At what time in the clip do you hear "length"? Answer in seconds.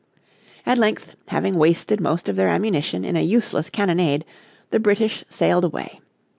0.79-1.15